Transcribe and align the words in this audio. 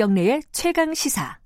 김경래의 0.00 0.40
최강 0.50 0.94
시사. 0.94 1.38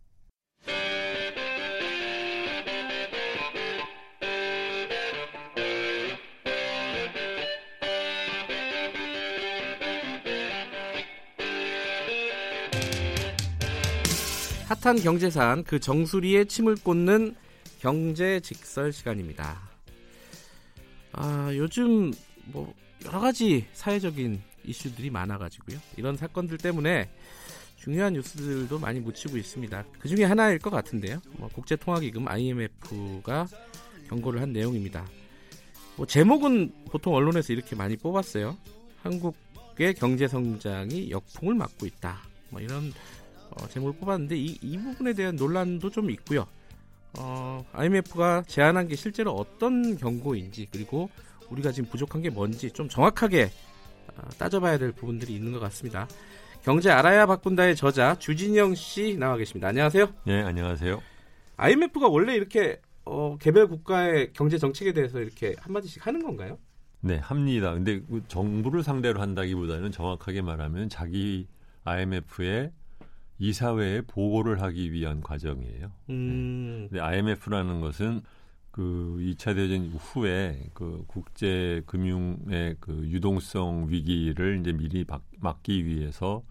핫한 14.68 15.00
경제산 15.02 15.64
그 15.64 15.80
정수리에 15.80 16.44
침을 16.44 16.76
꽂는 16.76 17.34
경제 17.80 18.38
직설 18.38 18.92
시간입니다. 18.92 19.68
아, 21.10 21.50
요즘 21.56 22.12
뭐 22.44 22.72
여러 23.04 23.18
가지 23.18 23.66
사회적인 23.72 24.40
이슈들이 24.62 25.10
많아가지고요. 25.10 25.76
이런 25.96 26.16
사건들 26.16 26.58
때문에 26.58 27.10
중요한 27.84 28.14
뉴스들도 28.14 28.78
많이 28.78 28.98
묻히고 28.98 29.36
있습니다. 29.36 29.84
그 30.00 30.08
중에 30.08 30.24
하나일 30.24 30.58
것 30.58 30.70
같은데요. 30.70 31.20
뭐 31.36 31.50
국제통화기금 31.50 32.26
IMF가 32.26 33.46
경고를 34.08 34.40
한 34.40 34.54
내용입니다. 34.54 35.04
뭐 35.96 36.06
제목은 36.06 36.72
보통 36.86 37.14
언론에서 37.14 37.52
이렇게 37.52 37.76
많이 37.76 37.98
뽑았어요. 37.98 38.56
한국의 39.02 39.92
경제 39.98 40.26
성장이 40.26 41.10
역풍을 41.10 41.54
맞고 41.56 41.84
있다. 41.84 42.20
뭐 42.48 42.62
이런 42.62 42.90
어, 43.50 43.68
제목을 43.68 44.00
뽑았는데 44.00 44.34
이, 44.34 44.58
이 44.62 44.78
부분에 44.78 45.12
대한 45.12 45.36
논란도 45.36 45.90
좀 45.90 46.10
있고요. 46.10 46.46
어, 47.18 47.66
IMF가 47.72 48.44
제안한 48.46 48.88
게 48.88 48.96
실제로 48.96 49.32
어떤 49.32 49.98
경고인지 49.98 50.68
그리고 50.72 51.10
우리가 51.50 51.70
지금 51.70 51.90
부족한 51.90 52.22
게 52.22 52.30
뭔지 52.30 52.70
좀 52.70 52.88
정확하게 52.88 53.50
어, 54.16 54.28
따져봐야 54.38 54.78
될 54.78 54.92
부분들이 54.92 55.34
있는 55.34 55.52
것 55.52 55.60
같습니다. 55.60 56.08
경제 56.64 56.90
알아야 56.90 57.26
바꾼다의 57.26 57.76
저자 57.76 58.18
주진영 58.18 58.74
씨 58.74 59.18
나와 59.18 59.36
계십니다. 59.36 59.68
안녕하세요. 59.68 60.06
네, 60.24 60.40
안녕하세요. 60.40 60.98
IMF가 61.58 62.08
원래 62.08 62.34
이렇게 62.34 62.80
어, 63.04 63.36
개별 63.38 63.68
국가의 63.68 64.32
경제 64.32 64.56
정책에 64.56 64.94
대해서 64.94 65.20
이렇게 65.20 65.54
한마디씩 65.58 66.06
하는 66.06 66.24
건가요? 66.24 66.58
네, 67.00 67.18
합니다. 67.18 67.74
근데 67.74 68.00
그 68.00 68.22
정부를 68.28 68.82
상대로 68.82 69.20
한다기보다는 69.20 69.92
정확하게 69.92 70.40
말하면 70.40 70.88
자기 70.88 71.46
IMF의 71.84 72.72
이사회에 73.38 74.00
보고를 74.06 74.62
하기 74.62 74.90
위한 74.90 75.20
과정이에요. 75.20 75.92
음. 76.08 76.78
네. 76.84 76.88
근데 76.88 77.00
IMF라는 77.04 77.82
것은 77.82 78.22
그 78.70 79.18
2차 79.20 79.54
대전 79.54 79.88
후에 79.88 80.70
그 80.72 81.04
국제 81.08 81.82
금융의 81.84 82.76
그 82.80 83.06
유동성 83.06 83.88
위기를 83.90 84.60
이제 84.60 84.72
미리 84.72 85.04
막, 85.06 85.22
막기 85.40 85.84
위해서 85.84 86.42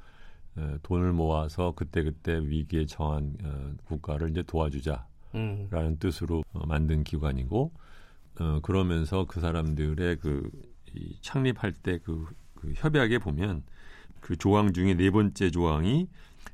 어, 0.55 0.77
돈을 0.83 1.13
모아서 1.13 1.73
그때그때 1.75 2.39
위기에 2.39 2.85
처한 2.85 3.35
어, 3.43 3.71
국가를 3.85 4.29
이제 4.29 4.43
도와주자라는 4.43 5.03
음. 5.35 5.97
뜻으로 5.99 6.43
어, 6.53 6.65
만든 6.65 7.03
기관이고 7.03 7.71
어, 8.39 8.59
그러면서 8.61 9.25
그 9.27 9.39
사람들의 9.39 10.17
그 10.17 10.73
이 10.95 11.17
창립할 11.21 11.73
때그 11.73 12.25
그 12.55 12.73
협약에 12.75 13.17
보면 13.19 13.63
그 14.19 14.35
조항 14.37 14.73
중에 14.73 14.93
네 14.95 15.09
번째 15.09 15.51
조항이 15.51 16.07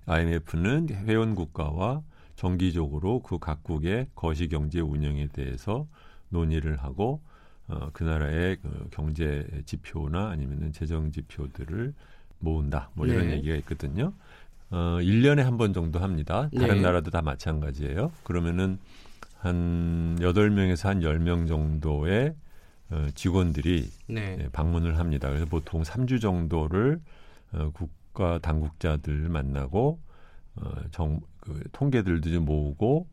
IMF는 0.06 0.90
회원 0.90 1.36
국가와 1.36 2.02
정기적으로 2.36 3.22
그 3.22 3.38
각국의 3.38 4.08
거시 4.16 4.48
경제 4.48 4.80
운영에 4.80 5.28
대해서 5.28 5.88
논의를 6.30 6.78
하고 6.78 7.22
어, 7.68 7.90
그 7.94 8.04
나라의 8.04 8.58
그 8.62 8.88
경제 8.92 9.46
지표나 9.66 10.30
아니면은 10.30 10.72
재정 10.72 11.12
지표들을 11.12 11.94
모은다. 12.40 12.90
뭐 12.94 13.06
이런 13.08 13.28
네. 13.28 13.34
얘기가 13.38 13.56
있거든요. 13.58 14.14
어, 14.72 14.98
1년에 15.02 15.42
한 15.44 15.58
번 15.58 15.74
정도 15.74 16.00
합니다. 16.00 16.50
다른 16.56 16.76
네. 16.76 16.82
나라도 16.82 17.12
다 17.12 17.22
마찬가지예요. 17.22 18.12
그러면은 18.24 18.78
한 19.40 20.18
8명에서 20.20 20.86
한 20.88 21.00
10명 21.02 21.48
정도의 21.48 22.36
어, 22.92 23.08
직원들이 23.16 23.90
네. 24.08 24.36
네, 24.38 24.50
방문을 24.52 24.98
합니다. 25.00 25.28
그래서 25.30 25.46
보통 25.46 25.84
3주 25.84 26.22
정도를 26.22 27.00
어, 27.54 27.72
국 27.74 27.90
국가 28.12 28.40
당국자들 28.40 29.30
만나고 29.30 30.00
어, 30.56 30.72
정, 30.92 31.22
그 31.40 31.64
통계들도 31.72 32.32
좀 32.32 32.44
모으고 32.44 33.08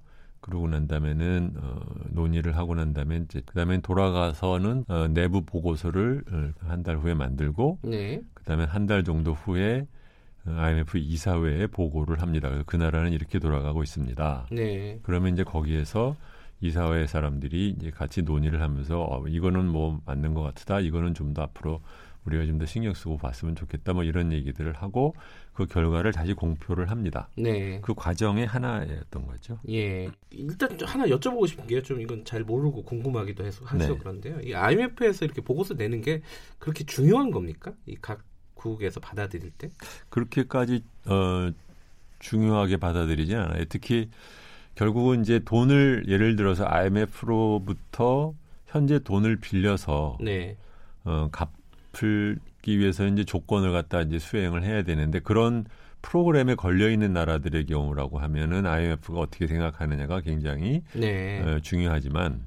그러고 0.46 0.68
난 0.68 0.86
다음에는 0.86 1.54
어, 1.60 1.80
논의를 2.10 2.56
하고 2.56 2.74
난 2.74 2.94
다음에 2.94 3.18
이제 3.24 3.42
그다음에 3.44 3.80
돌아가서는 3.80 4.84
어, 4.88 5.08
내부 5.08 5.42
보고서를 5.44 6.22
어, 6.30 6.50
한달 6.68 6.96
후에 6.98 7.14
만들고 7.14 7.80
네. 7.82 8.22
그다음에 8.34 8.64
한 8.64 8.86
달 8.86 9.02
정도 9.04 9.32
후에 9.34 9.86
어, 10.46 10.50
IMF 10.52 10.98
이사회에 10.98 11.66
보고를 11.66 12.22
합니다. 12.22 12.48
그래서 12.48 12.64
그 12.66 12.76
나라는 12.76 13.12
이렇게 13.12 13.38
돌아가고 13.40 13.82
있습니다. 13.82 14.46
네. 14.52 15.00
그러면 15.02 15.32
이제 15.34 15.42
거기에서 15.44 16.16
이사회 16.60 17.06
사람들이 17.06 17.70
이제 17.70 17.90
같이 17.90 18.22
논의를 18.22 18.62
하면서 18.62 19.02
어, 19.02 19.26
이거는 19.28 19.66
뭐 19.68 20.00
맞는 20.06 20.34
것 20.34 20.42
같다. 20.42 20.80
이거는 20.80 21.14
좀 21.14 21.34
더 21.34 21.42
앞으로 21.42 21.80
우리가 22.26 22.44
좀 22.46 22.58
더 22.58 22.66
신경 22.66 22.92
쓰고 22.94 23.16
봤으면 23.18 23.54
좋겠다 23.54 23.92
뭐 23.92 24.02
이런 24.04 24.32
얘기들을 24.32 24.72
하고 24.74 25.14
그 25.52 25.66
결과를 25.66 26.12
다시 26.12 26.32
공표를 26.34 26.90
합니다. 26.90 27.28
네. 27.36 27.80
그 27.82 27.94
과정의 27.94 28.46
하나였던 28.46 29.26
거죠. 29.26 29.58
예. 29.68 30.08
일단 30.30 30.76
하나 30.84 31.04
여쭤보고 31.06 31.46
싶은 31.46 31.66
게 31.66 31.80
좀 31.82 32.00
이건 32.00 32.24
잘 32.24 32.42
모르고 32.42 32.82
궁금하기도 32.84 33.44
해서 33.44 33.64
해서 33.72 33.92
네. 33.92 33.98
그런데요. 33.98 34.40
이 34.40 34.54
IMF에서 34.54 35.24
이렇게 35.24 35.40
보고서 35.40 35.74
내는 35.74 36.00
게 36.02 36.22
그렇게 36.58 36.84
중요한 36.84 37.30
겁니까? 37.30 37.72
이 37.86 37.94
각 38.00 38.22
국에서 38.54 39.00
받아들일 39.00 39.50
때? 39.50 39.68
그렇게까지 40.08 40.82
어 41.06 41.50
중요하게 42.18 42.78
받아들이지 42.78 43.34
않아요. 43.36 43.64
특히 43.68 44.08
결국은 44.74 45.20
이제 45.20 45.38
돈을 45.40 46.04
예를 46.08 46.36
들어서 46.36 46.64
IMF로부터 46.66 48.34
현재 48.66 48.98
돈을 48.98 49.36
빌려서 49.36 50.18
네. 50.20 50.56
어, 51.04 51.28
갚 51.30 51.50
풀기 51.96 52.78
위해서 52.78 53.06
이제 53.06 53.24
조건을 53.24 53.72
갖다 53.72 54.02
이제 54.02 54.18
수행을 54.18 54.64
해야 54.64 54.82
되는데 54.82 55.18
그런 55.20 55.64
프로그램에 56.02 56.54
걸려 56.54 56.90
있는 56.90 57.14
나라들의 57.14 57.66
경우라고 57.66 58.18
하면은 58.18 58.66
IMF가 58.66 59.18
어떻게 59.18 59.46
생각하느냐가 59.46 60.20
굉장히 60.20 60.82
네. 60.92 61.40
어, 61.40 61.58
중요하지만 61.60 62.46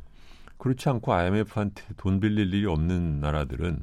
그렇지 0.58 0.88
않고 0.90 1.14
IMF한테 1.14 1.84
돈 1.98 2.20
빌릴 2.20 2.54
일이 2.54 2.66
없는 2.68 3.20
나라들은 3.22 3.80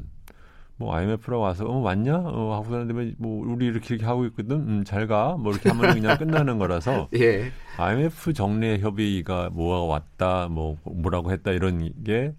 뭐 0.79 0.95
IMF로 0.95 1.41
와서 1.41 1.65
어 1.65 1.79
왔냐 1.79 2.15
어 2.17 2.55
하고 2.55 2.65
사는데 2.71 3.15
뭐 3.19 3.45
우리 3.47 3.67
이렇게 3.67 3.95
이렇게 3.95 4.07
하고 4.07 4.27
있거든 4.27 4.57
음, 4.69 4.85
잘가 4.85 5.37
뭐 5.39 5.53
이렇게 5.53 5.71
하면 5.71 5.95
그냥 5.95 6.17
끝나는 6.19 6.59
거라서 6.59 7.09
예. 7.15 7.51
IMF 7.79 8.35
정례 8.35 8.79
협의가 8.79 9.49
뭐가 9.51 9.85
왔다 9.85 10.49
뭐 10.49 10.77
뭐라고 10.85 11.33
했다 11.33 11.51
이런 11.53 11.93
게 12.05 12.35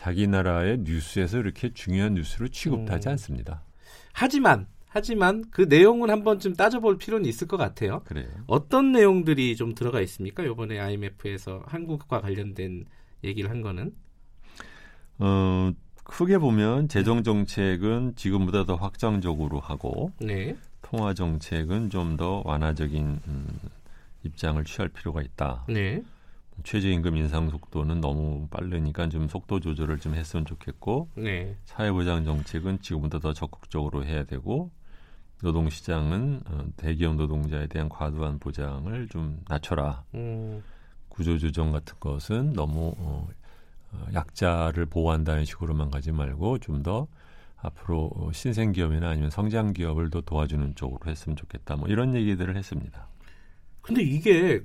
자기 0.00 0.26
나라의 0.26 0.78
뉴스에서 0.78 1.40
이렇게 1.40 1.74
중요한 1.74 2.14
뉴스로 2.14 2.48
취급하지 2.48 3.06
음. 3.06 3.12
않습니다. 3.12 3.62
하지만 4.14 4.66
하지만 4.88 5.44
그 5.50 5.66
내용은 5.68 6.08
한 6.08 6.24
번쯤 6.24 6.54
따져볼 6.54 6.96
필요는 6.96 7.28
있을 7.28 7.46
것 7.46 7.58
같아요. 7.58 8.00
그래요. 8.06 8.26
어떤 8.46 8.92
내용들이 8.92 9.56
좀 9.56 9.74
들어가 9.74 10.00
있습니까? 10.00 10.42
이번에 10.42 10.78
IMF에서 10.80 11.64
한국과 11.66 12.22
관련된 12.22 12.86
얘기를 13.24 13.50
한 13.50 13.60
거는? 13.60 13.92
어, 15.18 15.70
크게 16.02 16.38
보면 16.38 16.88
재정 16.88 17.22
정책은 17.22 18.14
지금보다 18.16 18.64
더 18.64 18.76
확장적으로 18.76 19.60
하고 19.60 20.12
네. 20.18 20.56
통화 20.80 21.12
정책은 21.12 21.90
좀 21.90 22.16
더 22.16 22.40
완화적인 22.46 23.20
음, 23.28 23.46
입장을 24.24 24.64
취할 24.64 24.88
필요가 24.88 25.20
있다. 25.20 25.66
네. 25.68 26.02
최저임금 26.64 27.16
인상 27.16 27.50
속도는 27.50 28.00
너무 28.00 28.48
빠르니까 28.48 29.08
좀 29.08 29.28
속도 29.28 29.60
조절을 29.60 29.98
좀 29.98 30.14
했으면 30.14 30.44
좋겠고 30.44 31.08
네. 31.16 31.56
사회보장 31.64 32.24
정책은 32.24 32.80
지금보다 32.82 33.18
더 33.18 33.32
적극적으로 33.32 34.04
해야 34.04 34.24
되고 34.24 34.70
노동시장은 35.42 36.42
어, 36.46 36.64
대기업 36.76 37.16
노동자에 37.16 37.66
대한 37.66 37.88
과도한 37.88 38.38
보장을 38.38 39.08
좀 39.08 39.40
낮춰라. 39.48 40.04
음. 40.14 40.62
구조조정 41.08 41.72
같은 41.72 41.94
것은 41.98 42.52
너무 42.52 42.94
어, 42.98 43.28
어, 43.92 44.06
약자를 44.12 44.86
보호한다는 44.86 45.44
식으로만 45.44 45.90
가지 45.90 46.12
말고 46.12 46.58
좀 46.58 46.82
더 46.82 47.08
앞으로 47.62 48.10
어, 48.14 48.32
신생 48.32 48.72
기업이나 48.72 49.10
아니면 49.10 49.30
성장 49.30 49.72
기업을 49.72 50.10
더 50.10 50.20
도와주는 50.20 50.74
쪽으로 50.74 51.10
했으면 51.10 51.36
좋겠다. 51.36 51.76
뭐 51.76 51.88
이런 51.88 52.14
얘기들을 52.14 52.56
했습니다. 52.56 53.06
근데 53.82 54.02
이게 54.02 54.62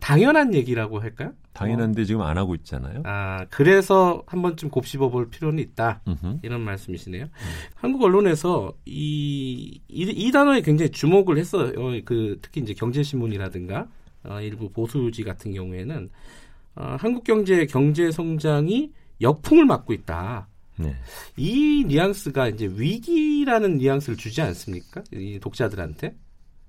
당연한 0.00 0.54
얘기라고 0.54 1.00
할까요? 1.00 1.32
당연한데 1.52 2.02
어. 2.02 2.04
지금 2.04 2.22
안 2.22 2.38
하고 2.38 2.54
있잖아요. 2.54 3.02
아 3.04 3.46
그래서 3.50 4.22
한 4.26 4.42
번쯤 4.42 4.70
곱씹어 4.70 5.08
볼 5.10 5.30
필요는 5.30 5.58
있다. 5.58 6.02
음흠. 6.06 6.40
이런 6.42 6.60
말씀이시네요. 6.60 7.24
음. 7.24 7.30
한국 7.74 8.02
언론에서 8.02 8.72
이, 8.84 9.80
이, 9.88 10.02
이 10.02 10.32
단어에 10.32 10.60
굉장히 10.60 10.90
주목을 10.90 11.38
했어요. 11.38 11.72
어, 11.76 11.98
그 12.04 12.38
특히 12.42 12.60
이제 12.60 12.74
경제신문이라든가 12.74 13.88
어, 14.24 14.40
일부 14.40 14.68
보수지 14.70 15.24
같은 15.24 15.52
경우에는 15.52 16.10
어, 16.76 16.96
한국 16.98 17.24
경제의 17.24 17.66
경제 17.68 18.10
성장이 18.10 18.92
역풍을 19.20 19.64
맞고 19.64 19.92
있다. 19.92 20.48
네. 20.78 20.94
이 21.36 21.84
뉘앙스가 21.86 22.48
이제 22.48 22.70
위기라는 22.70 23.78
뉘앙스를 23.78 24.16
주지 24.18 24.42
않습니까? 24.42 25.02
이 25.12 25.38
독자들한테? 25.40 26.14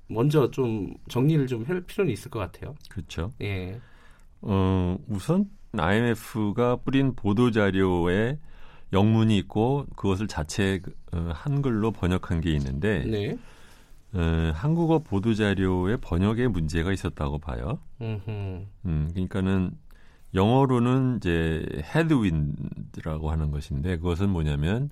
먼저 0.08 0.50
좀 0.52 0.94
정리를 1.10 1.48
좀 1.48 1.64
할 1.66 1.82
필요는 1.82 2.12
있을 2.14 2.32
것 2.32 2.40
같아요. 2.40 2.76
그렇죠. 2.90 3.34
예. 3.42 3.80
어, 4.42 4.98
우선 5.08 5.50
IMF가 5.78 6.78
뿌린 6.78 7.16
보도 7.16 7.52
자료에 7.52 8.40
영문이 8.94 9.38
있고 9.40 9.86
그것을 9.96 10.28
자체 10.28 10.82
어, 11.12 11.30
한글로 11.34 11.92
번역한 11.92 12.42
게 12.42 12.52
있는데 12.54 13.04
네. 13.06 13.38
어, 14.14 14.52
한국어 14.56 15.00
보도 15.00 15.34
자료에 15.34 15.98
번역에 15.98 16.48
문제가 16.48 16.92
있었다고 16.94 17.40
봐요. 17.40 17.80
음흠. 18.02 18.30
음, 18.86 19.10
그러니까는 19.14 19.72
영어로는 20.34 21.18
이제 21.18 21.66
헤드윈드라고 21.96 23.32
하는 23.32 23.52
것인데 23.52 23.98
그것은 23.98 24.30
뭐냐면 24.30 24.90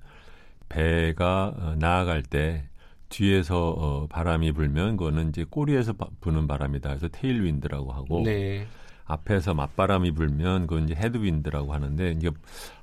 배가 0.70 1.54
어, 1.58 1.76
나아갈 1.78 2.24
때 2.24 2.68
뒤에서 3.10 3.70
어, 3.70 4.08
바람이 4.08 4.52
불면 4.52 4.98
그거는 4.98 5.30
이제 5.30 5.46
꼬리에서 5.50 5.94
바, 5.94 6.08
부는 6.22 6.48
바람이다. 6.48 6.90
그래서 6.90 7.08
테일 7.10 7.44
윈드라고 7.44 7.92
하고 7.92 8.24
네. 8.24 8.68
앞에서 9.06 9.54
맞바람이 9.54 10.12
불면 10.12 10.68
그건 10.68 10.86
이제 10.86 10.96
headwind라고 10.96 11.74
하는데 11.74 12.12
이게 12.12 12.32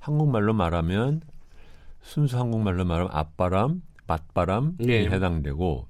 한국말로 0.00 0.54
말하면 0.54 1.20
순수 2.00 2.38
한국말로 2.38 2.84
말하면 2.84 3.10
앞바람, 3.12 3.82
맞바람이 4.06 4.72
네. 4.78 5.06
해당되고 5.06 5.88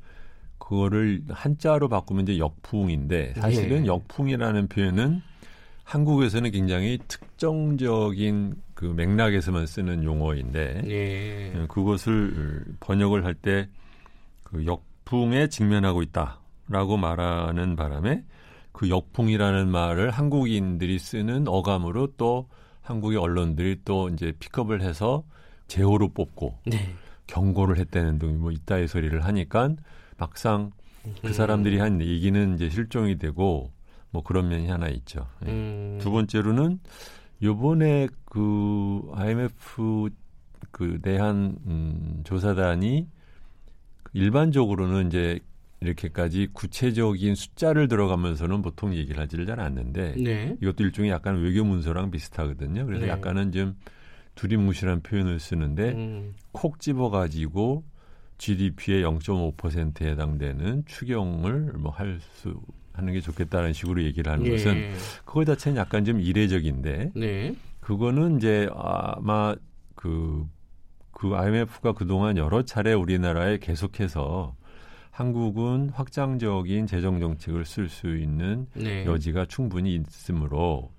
그거를 0.59 1.23
한자로 1.29 1.89
바꾸면 1.89 2.29
이제 2.29 2.39
역풍인데 2.39 3.35
사실은 3.35 3.83
네. 3.83 3.87
역풍이라는 3.87 4.69
표현은 4.69 5.21
한국에서는 5.85 6.51
굉장히 6.53 6.99
특정적인 7.09 8.55
그 8.75 8.87
맥락에서만 8.87 9.67
쓰는 9.67 10.05
용어인데 10.05 10.83
예. 10.87 11.61
예, 11.61 11.67
그것을 11.67 12.65
번역을 12.81 13.25
할 13.25 13.35
때 13.35 13.69
그 14.53 14.67
역풍에 14.67 15.49
직면하고 15.49 16.03
있다라고 16.03 16.99
말하는 16.99 17.75
바람에 17.75 18.25
그 18.73 18.89
역풍이라는 18.89 19.69
말을 19.69 20.11
한국인들이 20.11 20.99
쓰는 20.99 21.49
어감으로 21.49 22.15
또 22.17 22.49
한국의 22.83 23.19
언론들이 23.19 23.81
또 23.85 24.09
이제 24.09 24.33
픽업을 24.39 24.83
해서 24.83 25.25
제호로 25.69 26.11
뽑고 26.11 26.59
네. 26.67 26.95
경고를 27.27 27.79
했다는 27.79 28.19
등뭐 28.19 28.51
이따의 28.51 28.89
소리를 28.89 29.25
하니까 29.25 29.71
막상 30.19 30.71
음. 31.07 31.15
그 31.23 31.33
사람들이 31.33 31.79
한 31.79 32.01
얘기는 32.01 32.55
이제 32.55 32.69
실종이 32.69 33.17
되고 33.17 33.73
뭐 34.11 34.23
그런 34.23 34.49
면이 34.49 34.69
하나 34.69 34.89
있죠. 34.89 35.27
예. 35.47 35.51
음. 35.51 35.99
두 36.01 36.11
번째로는 36.11 36.81
요번에 37.43 38.09
그 38.27 39.11
IMF 39.15 40.11
그 40.71 40.99
내한 41.03 41.57
음, 41.67 42.21
조사단이 42.25 43.09
일반적으로는 44.13 45.09
이제 45.09 45.41
이렇게까지 45.81 46.49
구체적인 46.53 47.35
숫자를 47.35 47.89
들어가면서는 47.89 48.63
보통 48.63 48.95
얘기를 48.95 49.21
하지를 49.21 49.47
잘 49.47 49.59
않는데 49.59 50.15
네. 50.17 50.57
이것도 50.63 50.85
일종의 50.85 51.11
약간 51.11 51.41
외교 51.43 51.65
문서랑 51.65 52.11
비슷하거든요. 52.11 52.87
그래서 52.87 53.07
네. 53.07 53.11
약간은 53.11 53.51
좀 53.53 53.77
두리뭉실한 54.37 55.03
표현을 55.03 55.41
쓰는데 55.41 55.93
음. 55.93 56.35
콕 56.53 56.79
집어가지고 56.81 57.85
GDP의 58.39 59.03
0.5%에 59.05 60.11
해당되는 60.11 60.85
추경을 60.87 61.73
뭐 61.79 61.93
할 61.93 62.19
수 62.21 62.61
하는 62.95 63.13
게 63.15 63.21
좋겠다는 63.21 63.73
식으로 63.73 64.03
얘기를 64.03 64.31
하는 64.31 64.45
예. 64.47 64.51
것은 64.51 64.91
그거 65.25 65.45
자체는 65.45 65.79
약간 65.79 66.05
좀 66.05 66.21
이례적인데 66.21 67.13
네. 67.15 67.55
그거는 67.81 68.37
이제 68.37 68.69
아마 68.75 69.55
그, 69.95 70.47
그 71.23 71.37
IMF가 71.37 71.93
그동안 71.93 72.37
여러 72.37 72.65
차례 72.65 72.93
우리나라에 72.95 73.59
계속해서 73.59 74.57
한국은 75.13 75.91
확장적인 75.91 76.89
재정 76.89 77.21
정책을 77.21 77.65
쓸 77.65 77.89
수 77.89 78.17
있는 78.17 78.67
네. 78.75 79.05
여지가 79.05 79.45
충분히 79.45 79.95
있으므로 79.95 80.91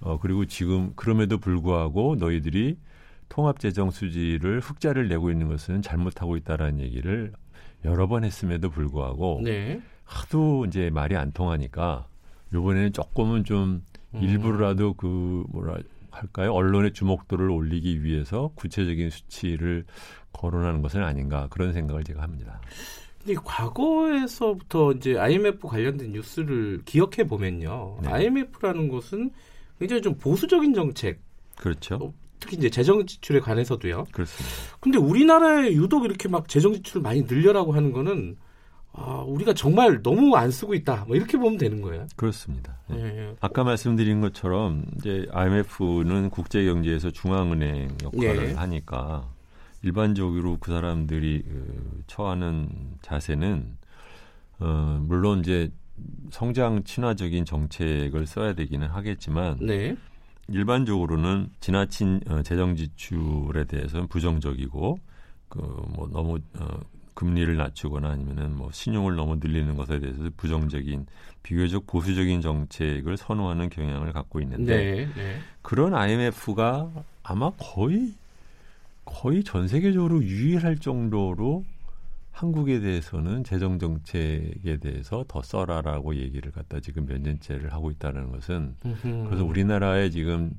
어 0.00 0.20
그리고 0.20 0.44
지금 0.44 0.92
그럼에도 0.94 1.38
불구하고 1.38 2.14
너희들이 2.14 2.78
통합 3.28 3.58
재정 3.58 3.90
수지를 3.90 4.60
흑자를 4.60 5.08
내고 5.08 5.32
있는 5.32 5.48
것은 5.48 5.82
잘못하고 5.82 6.36
있다라는 6.36 6.78
얘기를 6.78 7.32
여러 7.84 8.06
번 8.06 8.22
했음에도 8.22 8.70
불구하고 8.70 9.40
네. 9.42 9.80
하도 10.04 10.64
이제 10.66 10.90
말이 10.90 11.16
안 11.16 11.32
통하니까 11.32 12.06
요번에는 12.54 12.92
조금은 12.92 13.42
좀 13.42 13.82
음. 14.14 14.22
일부러라도 14.22 14.94
그 14.94 15.42
뭐라 15.48 15.78
할까요? 16.16 16.52
언론의 16.52 16.92
주목도를 16.92 17.50
올리기 17.50 18.02
위해서 18.02 18.50
구체적인 18.54 19.10
수치를 19.10 19.84
거론하는 20.32 20.82
것은 20.82 21.02
아닌가 21.02 21.46
그런 21.50 21.72
생각을 21.72 22.04
제가 22.04 22.22
합니다. 22.22 22.60
근데 23.18 23.40
과거에서부터 23.44 24.92
이제 24.92 25.18
IMF 25.18 25.66
관련된 25.66 26.12
뉴스를 26.12 26.82
기억해 26.84 27.26
보면요. 27.26 27.98
네. 28.02 28.08
IMF라는 28.08 28.88
것은 28.88 29.30
굉장히 29.78 30.02
좀 30.02 30.14
보수적인 30.14 30.74
정책, 30.74 31.20
그렇죠. 31.56 31.96
어, 31.96 32.14
특히 32.38 32.56
이제 32.56 32.70
재정 32.70 33.04
지출에 33.04 33.40
관해서도요. 33.40 34.04
그렇습니다. 34.12 34.56
근데 34.80 34.98
우리나라에 34.98 35.72
유독 35.72 36.04
이렇게 36.04 36.28
막 36.28 36.48
재정 36.48 36.72
지출을 36.72 37.02
많이 37.02 37.22
늘려라고 37.22 37.72
하는 37.72 37.92
거는 37.92 38.36
아, 38.98 39.22
우리가 39.26 39.52
정말 39.52 40.02
너무 40.02 40.34
안 40.36 40.50
쓰고 40.50 40.74
있다. 40.74 41.04
뭐 41.06 41.16
이렇게 41.16 41.36
보면 41.36 41.58
되는 41.58 41.82
거예요. 41.82 42.06
그렇습니다. 42.16 42.78
예. 42.92 42.96
예. 42.96 43.36
아까 43.40 43.62
말씀드린 43.62 44.22
것처럼 44.22 44.84
이제 44.96 45.26
IMF는 45.32 46.30
국제 46.30 46.64
경제에서 46.64 47.10
중앙은행 47.10 47.96
역할을 48.02 48.50
예. 48.50 48.52
하니까 48.54 49.28
일반적으로 49.82 50.56
그 50.58 50.72
사람들이 50.72 51.42
그, 51.42 52.02
처하는 52.06 52.70
자세는 53.02 53.76
어, 54.60 54.98
물론 55.02 55.40
이제 55.40 55.70
성장 56.30 56.82
친화적인 56.82 57.44
정책을 57.44 58.26
써야 58.26 58.54
되기는 58.54 58.88
하겠지만 58.88 59.58
네. 59.60 59.96
일반적으로는 60.48 61.50
지나친 61.60 62.20
어, 62.28 62.42
재정 62.42 62.76
지출에 62.76 63.64
대해서는 63.64 64.08
부정적이고 64.08 64.98
그뭐 65.48 66.08
너무 66.12 66.38
어, 66.58 66.80
금리를 67.16 67.56
낮추거나 67.56 68.10
아니면은 68.10 68.54
뭐 68.54 68.70
신용을 68.70 69.16
너무 69.16 69.36
늘리는 69.36 69.74
것에 69.74 69.98
대해서 69.98 70.22
부정적인 70.36 71.06
비교적 71.42 71.86
보수적인 71.86 72.42
정책을 72.42 73.16
선호하는 73.16 73.70
경향을 73.70 74.12
갖고 74.12 74.40
있는데 74.40 74.76
네. 74.76 75.08
네. 75.16 75.38
그런 75.62 75.94
IMF가 75.94 76.90
아마 77.22 77.50
거의 77.58 78.12
거의 79.06 79.44
전 79.44 79.66
세계적으로 79.66 80.22
유일할 80.22 80.78
정도로 80.78 81.64
한국에 82.32 82.80
대해서는 82.80 83.44
재정 83.44 83.78
정책에 83.78 84.76
대해서 84.76 85.24
더 85.26 85.40
써라라고 85.40 86.16
얘기를 86.16 86.52
갖다 86.52 86.80
지금 86.80 87.06
몇 87.06 87.22
년째를 87.22 87.72
하고 87.72 87.90
있다는 87.90 88.30
것은 88.30 88.74
음흠. 88.84 89.24
그래서 89.26 89.44
우리나라에 89.44 90.10
지금 90.10 90.52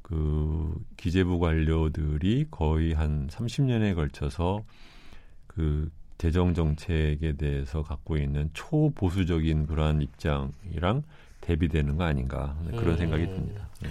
그 0.00 0.74
기재부 0.96 1.38
관료들이 1.38 2.46
거의 2.50 2.94
한 2.94 3.26
30년에 3.26 3.94
걸쳐서 3.94 4.64
그 5.58 5.90
재정 6.18 6.54
정책에 6.54 7.32
대해서 7.36 7.82
갖고 7.82 8.16
있는 8.16 8.48
초보수적인 8.54 9.66
그러한 9.66 10.02
입장이랑 10.02 11.02
대비되는 11.40 11.96
거 11.96 12.04
아닌가 12.04 12.56
그런 12.70 12.90
음. 12.90 12.96
생각이 12.96 13.26
듭니다. 13.26 13.68
네. 13.82 13.88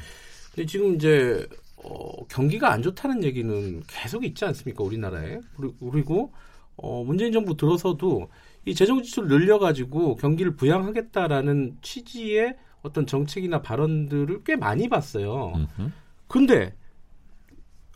근데 0.55 0.65
지금 0.65 0.95
이제 0.95 1.45
어, 1.83 2.25
경기가 2.27 2.71
안 2.71 2.81
좋다는 2.81 3.21
얘기는 3.25 3.83
계속 3.85 4.23
있지 4.23 4.45
않습니까 4.45 4.81
우리나라에 4.85 5.39
그리- 5.57 5.73
그리고 5.91 6.31
어, 6.77 7.03
문재인 7.03 7.33
정부 7.33 7.57
들어서도 7.57 8.29
이 8.65 8.73
재정 8.73 9.03
지출을 9.03 9.27
늘려가지고 9.27 10.15
경기를 10.15 10.55
부양하겠다라는 10.55 11.79
취지의 11.81 12.55
어떤 12.81 13.05
정책이나 13.05 13.61
발언들을 13.61 14.43
꽤 14.45 14.55
많이 14.55 14.87
봤어요. 14.87 15.51
음흠. 15.55 15.91
근데 16.29 16.73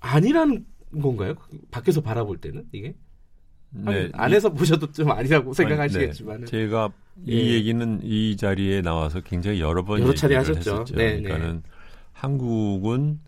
아니라는 0.02 0.66
건가요? 1.02 1.36
밖에서 1.70 2.02
바라볼 2.02 2.38
때는 2.40 2.68
이게 2.74 2.96
하긴 3.86 4.12
안에서 4.14 4.52
보셔도 4.52 4.92
좀 4.92 5.12
아니라고 5.12 5.54
생각하시겠지만 5.54 6.42
네. 6.42 6.46
제가 6.46 6.92
이 7.26 7.38
예. 7.38 7.54
얘기는 7.54 8.00
이 8.04 8.36
자리에 8.36 8.82
나와서 8.82 9.22
굉장히 9.22 9.62
여러 9.62 9.84
번 9.84 10.02
여러 10.02 10.14
차례 10.14 10.36
하셨죠. 10.36 10.58
했었죠. 10.60 10.96
네, 10.96 11.22
그러니까는 11.22 11.64
한국은 12.14 13.20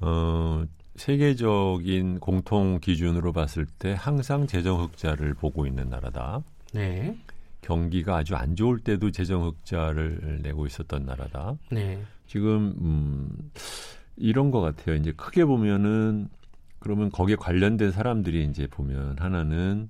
어 0.00 0.64
세계적인 0.96 2.20
공통 2.20 2.78
기준으로 2.80 3.32
봤을 3.32 3.66
때 3.66 3.94
항상 3.98 4.46
재정 4.46 4.80
흑자를 4.82 5.34
보고 5.34 5.66
있는 5.66 5.88
나라다. 5.88 6.42
네, 6.72 7.16
경기가 7.60 8.16
아주 8.16 8.36
안 8.36 8.54
좋을 8.54 8.78
때도 8.78 9.10
재정 9.10 9.44
흑자를 9.44 10.40
내고 10.42 10.66
있었던 10.66 11.04
나라다. 11.04 11.56
네, 11.70 12.02
지금 12.26 12.74
음 12.80 13.28
이런 14.16 14.50
것 14.50 14.60
같아요. 14.60 14.96
이제 14.96 15.12
크게 15.12 15.44
보면은 15.44 16.28
그러면 16.82 17.10
거기에 17.10 17.36
관련된 17.36 17.92
사람들이 17.92 18.44
이제 18.44 18.66
보면 18.66 19.16
하나는 19.18 19.88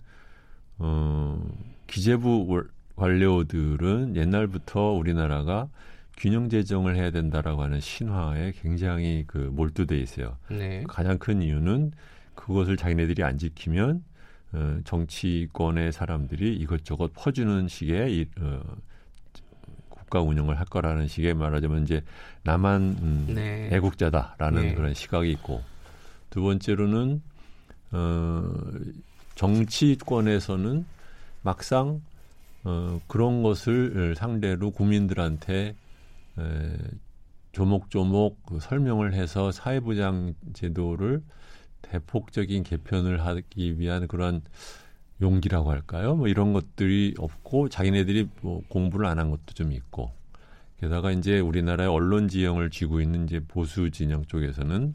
어 0.79 1.43
기재부 1.87 2.47
월- 2.49 2.69
관료들은 2.97 4.17
옛날부터 4.17 4.93
우리나라가 4.93 5.69
균형 6.17 6.49
재정을 6.51 6.95
해야 6.97 7.11
된다라고 7.11 7.63
하는 7.63 7.81
신화에 7.81 8.53
굉장히 8.61 9.25
그 9.27 9.39
몰두돼 9.39 9.99
있어요. 9.99 10.37
네, 10.51 10.85
가장 10.87 11.19
큰 11.19 11.41
이유는 11.41 11.93
그것을 12.35 12.77
자기네들이 12.77 13.23
안 13.25 13.39
지키면 13.39 14.05
어, 14.53 14.79
정치권의 14.85 15.93
사람들이 15.93 16.55
이것저것 16.57 17.11
퍼주는 17.15 17.69
식의 17.69 18.15
이, 18.15 18.27
어, 18.39 18.61
국가 19.89 20.21
운영을 20.21 20.59
할 20.59 20.67
거라는 20.67 21.09
식의 21.09 21.33
말하자면 21.33 21.85
이제 21.85 22.03
나만 22.45 22.83
음, 23.01 23.33
네. 23.35 23.71
애국자다라는 23.73 24.63
네. 24.63 24.75
그런 24.75 24.93
시각이 24.93 25.31
있고 25.33 25.63
두 26.33 26.43
번째로는 26.43 27.23
어, 27.93 28.43
정치권에서는 29.37 30.85
막상 31.43 32.01
어, 32.65 33.01
그런 33.07 33.43
것을 33.43 34.15
상대로 34.17 34.71
국민들한테 34.71 35.77
에, 36.39 36.77
조목조목 37.53 38.47
그 38.47 38.61
설명을 38.61 39.13
해서 39.13 39.53
사회보장 39.53 40.35
제도를 40.55 41.23
대폭적인 41.83 42.63
개편을 42.63 43.21
하기 43.27 43.79
위한 43.79 44.09
그런 44.09 44.41
용기라고 45.21 45.71
할까요? 45.71 46.17
뭐 46.17 46.29
이런 46.29 46.55
것들이 46.55 47.15
없고 47.19 47.69
자기네들이 47.69 48.29
뭐 48.41 48.63
공부를 48.69 49.07
안 49.07 49.19
한 49.19 49.31
것도 49.31 49.53
좀 49.55 49.73
있고 49.73 50.13
게다가 50.81 51.13
이제 51.13 51.41
우리나라의 51.41 51.91
언론 51.91 52.29
지형을 52.29 52.71
쥐고 52.71 53.03
있는 53.03 53.25
이제 53.25 53.41
보수 53.47 53.91
진영 53.91 54.25
쪽에서는 54.25 54.95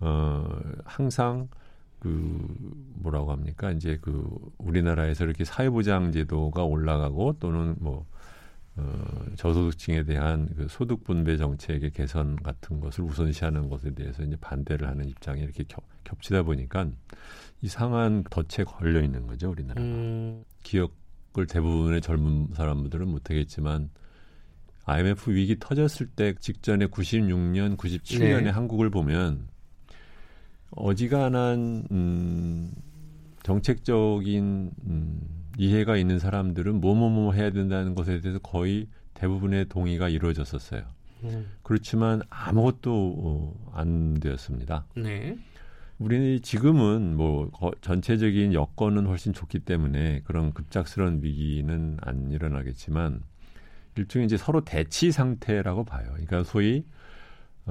어 0.00 0.48
항상 0.84 1.48
그 2.00 2.08
뭐라고 2.94 3.30
합니까? 3.30 3.70
이제 3.72 3.98
그 4.00 4.26
우리나라에서 4.58 5.24
이렇게 5.24 5.44
사회보장 5.44 6.12
제도가 6.12 6.64
올라가고 6.64 7.36
또는 7.38 7.76
뭐 7.78 8.06
어, 8.76 9.26
저소득층에 9.36 10.04
대한 10.04 10.48
그 10.56 10.66
소득 10.68 11.04
분배 11.04 11.36
정책의 11.36 11.90
개선 11.90 12.36
같은 12.36 12.80
것을 12.80 13.04
우선시하는 13.04 13.68
것에 13.68 13.90
대해서 13.90 14.22
이제 14.22 14.36
반대를 14.40 14.88
하는 14.88 15.08
입장이 15.08 15.42
이렇게 15.42 15.64
겹, 15.68 15.84
겹치다 16.04 16.44
보니까 16.44 16.88
이상한 17.60 18.24
덫에 18.30 18.64
걸려 18.64 19.02
있는 19.02 19.26
거죠 19.26 19.50
우리나라가 19.50 19.80
음. 19.82 20.44
기억을 20.62 21.46
대부분의 21.48 22.00
젊은 22.00 22.48
사람들은 22.54 23.08
못하겠지만 23.08 23.90
IMF 24.86 25.30
위기 25.30 25.58
터졌을 25.58 26.06
때 26.06 26.34
직전에 26.40 26.86
96년, 26.86 27.76
97년에 27.76 28.44
네. 28.44 28.50
한국을 28.50 28.88
보면 28.88 29.48
어지간한 30.72 31.84
음, 31.90 32.72
정책적인 33.42 34.70
음, 34.86 35.20
이해가 35.58 35.96
있는 35.96 36.18
사람들은 36.18 36.80
뭐뭐뭐 36.80 37.32
해야 37.32 37.50
된다는 37.50 37.94
것에 37.94 38.20
대해서 38.20 38.38
거의 38.38 38.88
대부분의 39.14 39.66
동의가 39.68 40.08
이루어졌었어요. 40.08 40.82
음. 41.24 41.50
그렇지만 41.62 42.22
아무것도 42.30 43.16
어, 43.18 43.70
안 43.74 44.14
되었습니다. 44.14 44.86
네. 44.96 45.36
우리는 45.98 46.40
지금은 46.40 47.14
뭐 47.14 47.50
전체적인 47.82 48.54
여건은 48.54 49.06
훨씬 49.06 49.34
좋기 49.34 49.60
때문에 49.60 50.22
그런 50.24 50.54
급작스러운 50.54 51.22
위기는 51.22 51.98
안 52.00 52.30
일어나겠지만 52.30 53.22
일종의 53.96 54.24
이제 54.24 54.38
서로 54.38 54.64
대치 54.64 55.12
상태라고 55.12 55.84
봐요. 55.84 56.06
그러니까 56.12 56.42
소위 56.42 56.84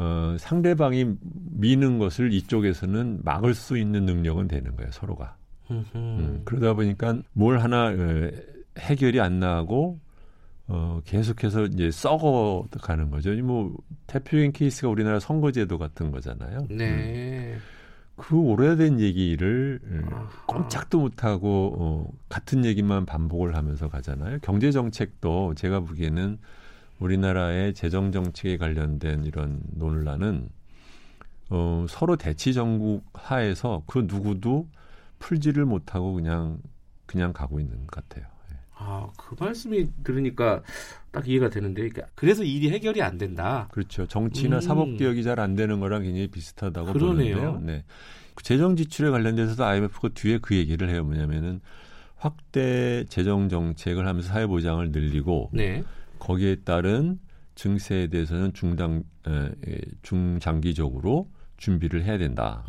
어, 0.01 0.37
상대방이 0.39 1.13
미는 1.19 1.99
것을 1.99 2.31
이쪽에서는 2.31 3.19
막을 3.21 3.53
수 3.53 3.77
있는 3.77 4.05
능력은 4.05 4.47
되는 4.47 4.73
거예요, 4.77 4.89
서로가. 4.91 5.35
음, 5.71 6.41
그러다 6.45 6.73
보니까 6.73 7.17
뭘 7.33 7.59
하나 7.59 7.87
어, 7.87 8.31
해결이 8.77 9.19
안 9.19 9.41
나고 9.41 9.99
어, 10.67 11.01
계속해서 11.03 11.65
이제 11.65 11.91
썩어 11.91 12.65
가는 12.81 13.11
거죠. 13.11 13.33
뭐 13.43 13.75
대표적인 14.07 14.53
케이스가 14.53 14.87
우리나라 14.87 15.19
선거제도 15.19 15.77
같은 15.77 16.11
거잖아요. 16.11 16.67
네. 16.69 17.55
음. 17.55 17.59
그 18.15 18.37
오래된 18.37 19.01
얘기를 19.01 19.81
꼼짝도 20.45 20.99
못하고 20.99 21.75
어, 21.77 22.11
같은 22.29 22.63
얘기만 22.63 23.05
반복을 23.05 23.53
하면서 23.53 23.89
가잖아요. 23.89 24.39
경제 24.41 24.71
정책도 24.71 25.55
제가 25.55 25.81
보기에는 25.81 26.37
우리나라의 26.99 27.73
재정 27.73 28.11
정책에 28.11 28.57
관련된 28.57 29.23
이런 29.25 29.59
논란은 29.71 30.49
어, 31.49 31.85
서로 31.89 32.15
대치 32.15 32.53
정국 32.53 33.03
하에서 33.13 33.83
그 33.87 34.05
누구도 34.07 34.67
풀지를 35.19 35.65
못하고 35.65 36.13
그냥 36.13 36.59
그냥 37.05 37.33
가고 37.33 37.59
있는 37.59 37.87
것 37.87 38.07
같아요. 38.07 38.27
예. 38.51 38.57
아, 38.75 39.07
그 39.17 39.35
말씀이 39.39 39.87
들으니까 40.03 40.61
딱 41.11 41.27
이해가 41.27 41.49
되는데, 41.49 41.89
그러니까 41.89 42.07
그래서 42.13 42.43
일이 42.43 42.69
해결이 42.69 43.01
안 43.01 43.17
된다. 43.17 43.67
그렇죠. 43.71 44.05
정치나 44.05 44.57
음. 44.57 44.61
사법 44.61 44.95
개혁이 44.97 45.23
잘 45.23 45.39
안 45.39 45.55
되는 45.55 45.79
거랑 45.79 46.03
굉장히 46.03 46.27
비슷하다고 46.27 46.93
그러네요. 46.93 47.35
보는데요. 47.35 47.59
네. 47.65 47.83
재정 48.43 48.75
지출에 48.75 49.09
관련돼서도 49.09 49.65
IMF가 49.65 50.09
뒤에 50.13 50.37
그 50.39 50.55
얘기를 50.55 50.87
해요. 50.89 51.03
뭐냐면은 51.03 51.61
확대 52.15 53.05
재정 53.09 53.49
정책을 53.49 54.07
하면서 54.07 54.29
사회 54.29 54.45
보장을 54.45 54.91
늘리고 54.91 55.49
네. 55.53 55.83
거기에 56.19 56.57
따른 56.63 57.19
증세에 57.55 58.07
대해서는 58.07 58.53
중당 58.53 59.03
에, 59.27 59.81
중장기적으로 60.01 61.29
준비를 61.57 62.03
해야 62.03 62.17
된다. 62.17 62.63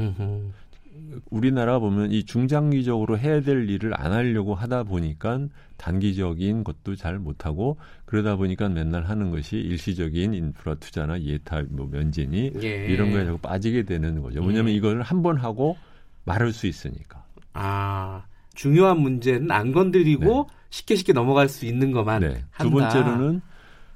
우리나라 1.31 1.79
보면 1.79 2.13
이 2.13 2.25
중장기적으로 2.25 3.19
해야 3.19 3.41
될 3.41 3.69
일을 3.69 3.93
안 3.99 4.13
하려고 4.13 4.55
하다 4.55 4.85
보니까 4.85 5.47
단기적인 5.77 6.65
것도 6.65 6.95
잘 6.97 7.19
못하고 7.19 7.79
그러다 8.05 8.37
보니까 8.37 8.69
맨날 8.69 9.05
하는 9.05 9.31
것이 9.31 9.57
일시적인 9.57 10.35
인프라 10.35 10.75
투자나 10.75 11.21
예타 11.21 11.65
뭐 11.71 11.89
면제니 11.91 12.53
예. 12.63 12.87
이런 12.87 13.13
거에 13.13 13.25
자꾸 13.25 13.39
빠지게 13.39 13.85
되는 13.85 14.21
거죠. 14.21 14.43
뭐냐면 14.43 14.73
음. 14.73 14.77
이거를 14.77 15.03
한번 15.03 15.37
하고 15.37 15.77
말할 16.25 16.53
수 16.53 16.67
있으니까. 16.67 17.25
아 17.53 18.25
중요한 18.55 19.01
문제는 19.01 19.51
안 19.51 19.73
건드리고 19.73 20.47
네. 20.49 20.55
쉽게 20.71 20.97
쉽게 20.97 21.13
넘어갈 21.13 21.49
수 21.49 21.67
있는 21.67 21.93
것만 21.93 22.21
네. 22.23 22.45
한다. 22.51 22.65
두 22.65 22.71
번째로는 22.71 23.41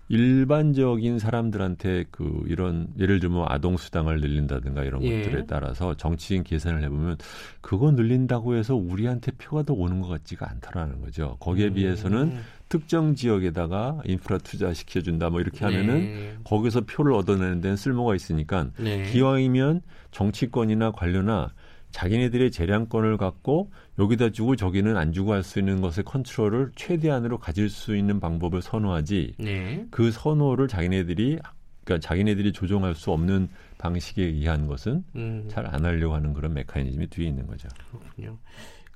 일반적인 0.09 1.19
사람들한테 1.19 2.05
그 2.11 2.43
이런 2.47 2.89
예를 2.99 3.21
들면 3.21 3.47
아동 3.49 3.77
수당을 3.77 4.21
늘린다든가 4.21 4.85
이런 4.85 5.03
예. 5.03 5.23
것들에 5.23 5.47
따라서 5.47 5.95
정치인 5.95 6.43
계산을 6.43 6.83
해보면 6.83 7.17
그거 7.63 7.91
늘린다고 7.91 8.55
해서 8.55 8.75
우리한테 8.75 9.33
표가 9.33 9.63
더 9.63 9.73
오는 9.73 10.03
것 10.03 10.09
같지가 10.09 10.51
않다라는 10.51 11.01
거죠. 11.01 11.37
거기에 11.41 11.69
음. 11.69 11.75
비해서는 11.75 12.37
특정 12.69 13.15
지역에다가 13.15 14.03
인프라 14.05 14.39
투자 14.39 14.75
시켜준다 14.75 15.31
뭐 15.31 15.41
이렇게 15.41 15.65
하면은 15.65 16.01
네. 16.01 16.37
거기서 16.45 16.83
표를 16.83 17.15
얻어내는 17.15 17.61
데는 17.61 17.77
쓸모가 17.77 18.15
있으니까 18.15 18.69
네. 18.79 19.11
기왕이면 19.11 19.81
정치권이나 20.11 20.93
관료나 20.93 21.53
자기네들의 21.95 22.51
재량권을 22.51 23.17
갖고 23.17 23.71
여기다 24.01 24.31
주고 24.31 24.57
저기는 24.57 24.97
안 24.97 25.13
주고 25.13 25.33
할 25.33 25.45
수 25.45 25.61
있는 25.61 25.81
것의 25.81 26.05
컨트롤을 26.05 26.73
최대한으로 26.75 27.39
가질 27.39 27.69
수 27.71 27.95
있는 27.97 28.19
방법을 28.19 28.63
선호하지 28.63 29.35
네. 29.39 29.87
그 29.91 30.11
선호를 30.11 30.67
자기네들이 30.67 31.39
그러니까 31.85 32.07
자기네들이 32.09 32.53
조종할 32.53 32.95
수 32.97 33.13
없는 33.13 33.49
방식에 33.79 34.25
의한 34.25 34.67
것은 34.67 35.05
음. 35.15 35.45
잘안 35.49 35.85
하려고 35.85 36.15
하는 36.15 36.33
그런 36.33 36.55
메커니즘이 36.55 37.09
뒤에 37.09 37.29
있는 37.29 37.47
거죠. 37.47 37.69
그렇군요. 37.91 38.39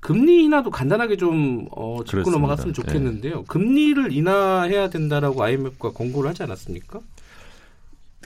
금리 0.01 0.43
인하도 0.45 0.69
간단하게 0.71 1.15
좀 1.17 1.67
어, 1.71 2.03
짚고 2.03 2.31
넘어갔으면 2.31 2.73
네. 2.73 2.81
좋겠는데요. 2.81 3.35
네. 3.37 3.43
금리를 3.47 4.11
인하해야 4.11 4.89
된다라고 4.89 5.43
IMF가 5.43 5.91
권고를 5.91 6.29
하지 6.31 6.43
않았습니까? 6.43 6.99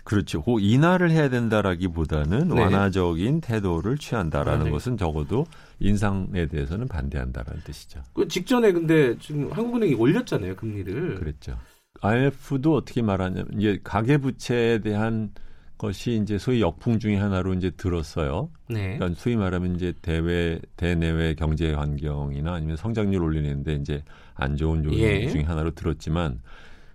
그렇죠. 0.04 0.44
그 0.44 0.60
인하를 0.60 1.12
해야 1.12 1.30
된다라기보다는 1.30 2.50
네. 2.50 2.62
완화적인 2.62 3.42
태도를 3.42 3.98
취한다라는 3.98 4.62
아, 4.62 4.64
네. 4.66 4.72
것은 4.72 4.98
적어도 4.98 5.46
인상에 5.80 6.48
대해서는 6.48 6.88
반대한다라는 6.88 7.62
뜻이죠. 7.64 8.02
그 8.14 8.28
직전에 8.28 8.72
근데 8.72 9.18
지금 9.20 9.52
한국은행이 9.52 9.94
올렸잖아요 9.94 10.56
금리를. 10.56 11.16
그랬죠. 11.16 11.58
IMF도 12.02 12.76
어떻게 12.76 13.02
말하냐면 13.02 13.48
이제 13.58 13.80
가계 13.84 14.18
부채에 14.18 14.80
대한 14.80 15.32
것이 15.78 16.20
이제 16.22 16.38
소위 16.38 16.62
역풍 16.62 17.00
중의 17.00 17.18
하나로 17.18 17.54
이제 17.54 17.70
들었어요. 17.72 18.50
네. 18.70 18.98
그러니까 18.98 19.20
소위 19.20 19.36
말하면 19.36 19.76
이제 19.76 19.94
대외 20.02 20.60
대내외 20.78 21.36
경제 21.36 21.74
환경이나 21.74 22.54
아니면 22.54 22.78
성장률 22.78 23.22
올리는데 23.22 23.76
이제 23.76 24.04
안 24.36 24.56
좋은 24.56 24.84
요인 24.86 25.00
예. 25.00 25.28
중의 25.28 25.46
하나로 25.46 25.72
들었지만 25.72 26.40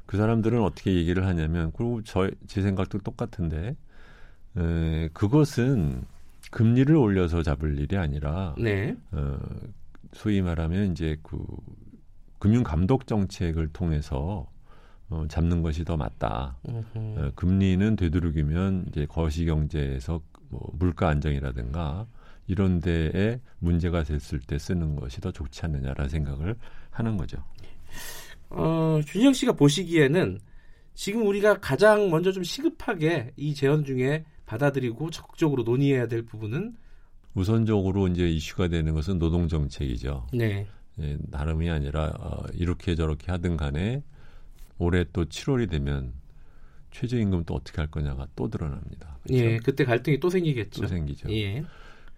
그 0.08 0.16
사람들은 0.16 0.62
어떻게 0.62 0.94
얘기를 0.94 1.26
하냐면 1.26 1.70
그리고 1.76 2.02
저 2.02 2.30
제 2.46 2.62
생각도 2.62 2.96
똑같은데 3.00 3.76
에, 4.56 5.08
그것은 5.12 6.02
금리를 6.50 6.96
올려서 6.96 7.42
잡을 7.42 7.78
일이 7.78 7.94
아니라 7.98 8.54
네. 8.58 8.96
어, 9.12 9.38
소위 10.14 10.40
말하면 10.40 10.92
이제 10.92 11.18
그 11.22 11.38
금융 12.38 12.62
감독 12.62 13.06
정책을 13.06 13.68
통해서 13.74 14.50
어, 15.10 15.26
잡는 15.28 15.60
것이 15.60 15.84
더 15.84 15.98
맞다. 15.98 16.56
어, 17.18 17.30
금리는 17.34 17.94
되도록이면 17.96 18.86
이제 18.88 19.04
거시 19.04 19.44
경제에서 19.44 20.22
뭐 20.48 20.70
물가 20.78 21.08
안정이라든가 21.08 22.06
이런 22.46 22.80
데에 22.80 23.40
문제가 23.58 24.04
됐을 24.04 24.40
때 24.40 24.58
쓰는 24.58 24.96
것이 24.96 25.20
더 25.20 25.32
좋지 25.32 25.66
않느냐라는 25.66 26.08
생각을 26.08 26.56
하는 26.90 27.18
거죠. 27.18 27.44
어, 28.50 29.00
준영 29.06 29.32
씨가 29.32 29.52
보시기에는 29.52 30.38
지금 30.94 31.26
우리가 31.26 31.60
가장 31.60 32.10
먼저 32.10 32.32
좀 32.32 32.42
시급하게 32.42 33.32
이 33.36 33.54
재원 33.54 33.84
중에 33.84 34.24
받아들이고 34.46 35.10
적극적으로 35.10 35.62
논의해야 35.62 36.08
될 36.08 36.22
부분은 36.22 36.74
우선적으로 37.34 38.08
이제 38.08 38.28
이슈가 38.28 38.68
되는 38.68 38.94
것은 38.94 39.18
노동 39.18 39.46
정책이죠. 39.46 40.26
네. 40.32 40.66
예, 41.00 41.16
나름이 41.28 41.70
아니라 41.70 42.12
어, 42.18 42.44
이렇게 42.54 42.94
저렇게 42.94 43.30
하든 43.30 43.56
간에 43.56 44.02
올해 44.78 45.04
또 45.12 45.24
7월이 45.24 45.70
되면 45.70 46.12
최저임금 46.90 47.44
또 47.44 47.54
어떻게 47.54 47.80
할 47.80 47.90
거냐가 47.90 48.26
또 48.34 48.48
드러납니다. 48.48 49.18
그렇죠? 49.22 49.44
예, 49.44 49.58
그때 49.58 49.84
갈등이 49.84 50.18
또 50.18 50.30
생기겠죠. 50.30 50.82
또 50.82 50.88
생기죠. 50.88 51.30
예. 51.30 51.64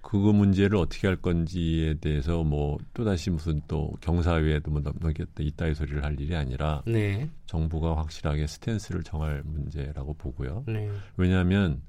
그거 0.02 0.32
문제를 0.32 0.76
어떻게 0.76 1.06
할 1.06 1.16
건지에 1.16 1.94
대해서 1.94 2.42
뭐 2.42 2.78
또다시 2.94 3.30
무슨 3.30 3.60
또 3.68 3.92
경사위에도 4.00 4.70
뭐 4.70 4.80
넘기겠다 4.80 5.42
이따위 5.42 5.74
소리를 5.74 6.02
할 6.02 6.18
일이 6.18 6.34
아니라 6.34 6.82
네. 6.86 7.28
정부가 7.46 7.96
확실하게 7.96 8.46
스탠스를 8.46 9.02
정할 9.02 9.42
문제라고 9.44 10.14
보고요. 10.14 10.64
네. 10.66 10.90
왜냐하면 11.16 11.82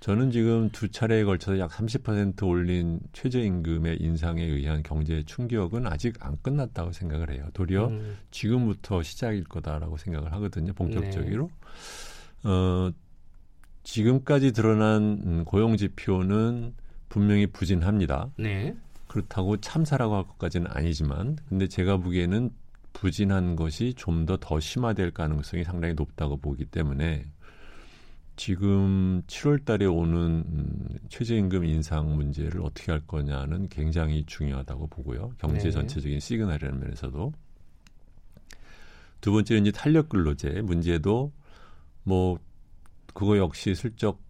저는 0.00 0.30
지금 0.30 0.68
두 0.68 0.90
차례에 0.90 1.24
걸쳐서 1.24 1.58
약 1.58 1.70
30% 1.70 2.46
올린 2.46 3.00
최저임금의 3.14 4.02
인상에 4.02 4.44
의한 4.44 4.82
경제 4.82 5.22
충격은 5.22 5.86
아직 5.86 6.14
안 6.20 6.36
끝났다고 6.42 6.92
생각을 6.92 7.30
해요. 7.30 7.46
도리어 7.54 7.88
음. 7.88 8.18
지금부터 8.30 9.02
시작일 9.02 9.44
거다라고 9.44 9.96
생각을 9.96 10.30
하거든요. 10.34 10.74
본격적으로. 10.74 11.50
네. 12.44 12.50
어, 12.50 12.92
지금까지 13.82 14.52
드러난 14.52 15.22
음, 15.24 15.44
고용 15.46 15.78
지표는 15.78 16.74
분명히 17.14 17.46
부진합니다. 17.46 18.32
네. 18.36 18.74
그렇다고 19.06 19.56
참사라고 19.58 20.16
할 20.16 20.24
것까지는 20.24 20.66
아니지만, 20.68 21.36
근데 21.48 21.68
제가 21.68 21.98
보기에는 21.98 22.50
부진한 22.92 23.54
것이 23.54 23.94
좀 23.94 24.26
더더 24.26 24.44
더 24.44 24.58
심화될 24.58 25.12
가능성이 25.12 25.62
상당히 25.62 25.94
높다고 25.94 26.38
보기 26.38 26.64
때문에 26.64 27.24
지금 28.34 29.22
7월 29.28 29.64
달에 29.64 29.86
오는 29.86 30.44
음, 30.44 30.88
최저임금 31.08 31.64
인상 31.64 32.16
문제를 32.16 32.60
어떻게 32.62 32.90
할 32.90 33.00
거냐는 33.06 33.68
굉장히 33.68 34.24
중요하다고 34.26 34.88
보고요. 34.88 35.34
경제 35.38 35.62
네. 35.66 35.70
전체적인 35.70 36.18
시그널이라는 36.18 36.80
면에서도. 36.80 37.32
두 39.20 39.30
번째는 39.30 39.62
이제 39.62 39.70
탄력 39.70 40.08
근로제 40.08 40.62
문제도 40.62 41.32
뭐 42.02 42.40
그거 43.14 43.38
역시 43.38 43.76
슬쩍 43.76 44.20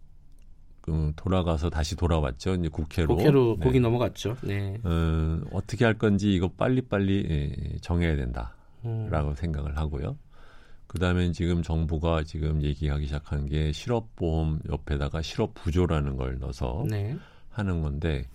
음, 0.89 1.13
돌아가서 1.15 1.69
다시 1.69 1.95
돌아왔죠. 1.95 2.55
이제 2.55 2.67
국회로. 2.69 3.15
국회로 3.15 3.55
네. 3.59 3.65
거기 3.65 3.79
넘어갔죠. 3.79 4.37
네. 4.43 4.77
어, 4.83 5.41
어떻게 5.51 5.85
할 5.85 5.97
건지 5.97 6.33
이거 6.33 6.47
빨리빨리 6.47 7.27
예, 7.29 7.77
정해야 7.79 8.15
된다라고 8.15 9.29
음. 9.29 9.35
생각을 9.35 9.77
하고요. 9.77 10.17
그다음에 10.87 11.31
지금 11.31 11.61
정부가 11.61 12.23
지금 12.23 12.61
얘기하기 12.61 13.05
시작한 13.05 13.47
게 13.47 13.71
실업보험 13.71 14.61
옆에다가 14.69 15.21
실업부조라는 15.21 16.15
걸 16.15 16.39
넣어서 16.39 16.85
네. 16.89 17.17
하는 17.49 17.81
건데 17.81 18.27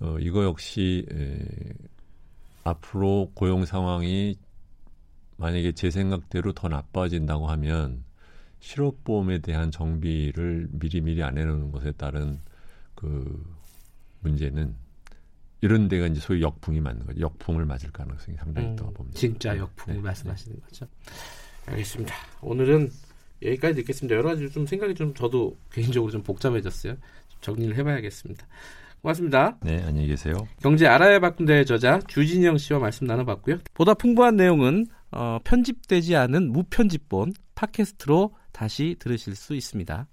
어, 0.00 0.16
이거 0.20 0.44
역시 0.44 1.06
에, 1.10 1.38
앞으로 2.64 3.30
고용 3.34 3.64
상황이 3.64 4.36
만약에 5.36 5.72
제 5.72 5.90
생각대로 5.90 6.52
더 6.52 6.68
나빠진다고 6.68 7.46
하면 7.46 8.04
실업보험에 8.60 9.38
대한 9.38 9.70
정비를 9.70 10.68
미리미리 10.72 11.22
안 11.22 11.38
해놓는 11.38 11.72
것에 11.72 11.92
따른 11.92 12.40
그 12.94 13.44
문제는 14.20 14.74
이런 15.60 15.88
데가 15.88 16.06
이제 16.06 16.20
소위 16.20 16.42
역풍이 16.42 16.80
맞는 16.80 17.06
거죠. 17.06 17.20
역풍을 17.20 17.64
맞을 17.64 17.90
가능성이 17.90 18.36
상당히 18.36 18.68
음, 18.68 18.76
봅니다. 18.76 19.18
진짜 19.18 19.56
역풍을 19.56 19.96
네. 19.96 20.02
말씀하시는 20.02 20.60
거죠. 20.60 20.86
알겠습니다. 21.66 22.14
오늘은 22.42 22.90
여기까지 23.42 23.74
듣겠습니다. 23.76 24.16
여러 24.16 24.30
가지 24.30 24.50
좀 24.50 24.66
생각이 24.66 24.94
좀 24.94 25.14
저도 25.14 25.56
개인적으로 25.70 26.10
좀 26.10 26.22
복잡해졌어요. 26.22 26.94
좀 27.28 27.40
정리를 27.40 27.76
해봐야겠습니다. 27.76 28.46
고맙습니다. 29.02 29.56
네, 29.62 29.82
안녕히 29.84 30.08
계세요. 30.08 30.34
경제 30.60 30.86
알아야 30.86 31.20
바꾼다의 31.20 31.66
저자 31.66 32.00
주진영 32.08 32.58
씨와 32.58 32.80
말씀 32.80 33.06
나눠봤고요. 33.06 33.58
보다 33.74 33.94
풍부한 33.94 34.36
내용은 34.36 34.86
어, 35.12 35.38
편집되지 35.44 36.16
않은 36.16 36.50
무편집본 36.52 37.34
팟캐스트로 37.54 38.34
다시 38.56 38.96
들으실 38.98 39.36
수 39.36 39.54
있습니다. 39.54 40.08